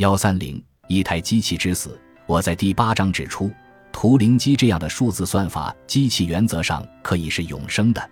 [0.00, 3.50] 幺三零一台机器之死，我在第八章指出，
[3.92, 8.10] 图灵机这样的数字算法机器原则上可以是永生的，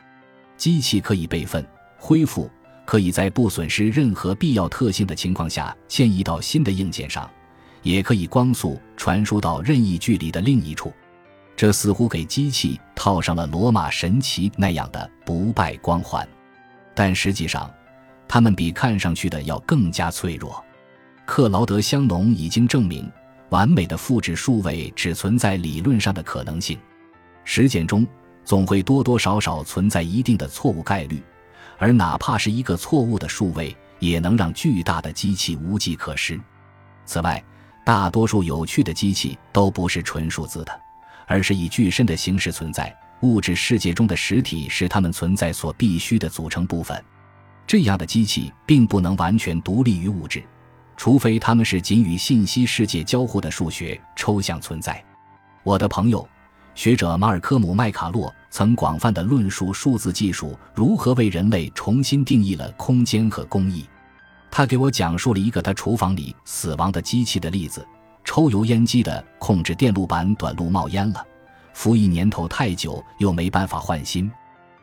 [0.58, 1.66] 机器可以备份、
[1.96, 2.50] 恢复，
[2.84, 7.26] 可以在不损失任何必要特性的情况下迁移到新的硬件上，
[7.82, 10.92] 也可以光速传输到任意距离的另一处。
[11.56, 16.28] 这似乎给机器套上了罗马神奇那样的不败光环，
[16.94, 17.70] 但实际上，
[18.28, 20.62] 它们比看上去的要更加脆弱。
[21.28, 23.06] 克劳德·香农已经证明，
[23.50, 26.78] 完美的复制数位只存在理论上的可能性，
[27.44, 28.06] 实践中
[28.46, 31.22] 总会多多少少存在一定的错误概率，
[31.76, 36.40] 而哪怕是一个错误的数位，也能让巨大的机器无计可施。
[37.04, 37.44] 此外，
[37.84, 40.80] 大多数有趣的机器都不是纯数字的。
[41.26, 47.04] 而是以具身的形式存在，物质世界中的实体是它们存在所必须的组成部分。
[47.66, 50.42] 这样的机器并不能完全独立于物质，
[50.98, 55.02] 除非他们是仅与信息世界交互的数学抽象存在。
[55.62, 56.28] 我的朋友
[56.74, 63.86] 学者马尔科姆·麦卡洛曾广泛的论述数字技术如何为人类重新定义了空间和工艺。
[64.50, 67.86] 他给我讲述了一个他厨房里死亡的机器的例子。
[68.24, 71.24] 抽油烟机的控制电路板短路冒烟了，
[71.72, 74.30] 服役年头太久又没办法换新，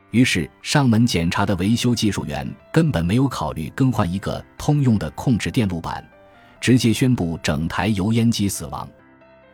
[0.09, 6.03] 于是上门检查的维修技术员根本没有考虑更换一个通用的控制电路板，
[6.65, 8.89] 直接宣布整台油烟机死亡。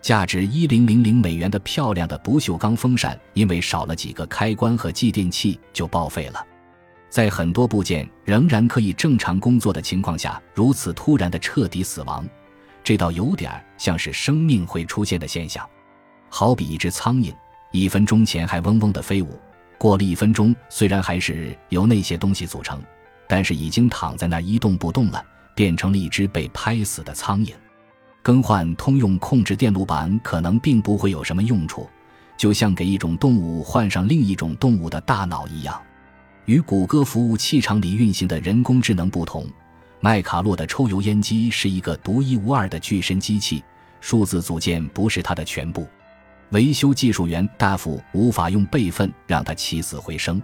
[0.02, 6.42] 价值一零零零美元的漂亮的不锈钢风扇因为少了几个开关和继电器就报废了。
[7.10, 12.26] 在很多部件仍然可以正常工作的情况下，如此突然的彻底死亡。
[12.82, 15.70] 这倒有点像是生命会出现的现象，
[16.30, 17.34] 好比一只苍蝇，
[17.74, 19.38] 一分钟前还嗡嗡的飞舞，
[19.78, 22.82] 过了一分钟，虽然还是由那些东西组成，
[23.28, 25.22] 但是已经躺在那一动不动了，
[25.56, 27.54] 变成了一只被拍死的苍蝇。
[28.22, 31.90] 更换通用控制电路板可能并不会有什么用处，
[32.38, 35.82] 就像给一种动物换上另一种动物的大脑一样。
[36.46, 39.48] 与谷歌服务器厂里运行的人工智能不同。
[40.00, 43.64] 麦卡洛的抽油烟机是一个独一无二的巨身机器，
[44.00, 45.88] 数字组件不是它的全部。
[46.50, 50.42] 维修技术员大夫无法用备份让他起死回生，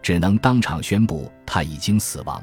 [0.00, 2.42] 只能当场宣布他已经死亡。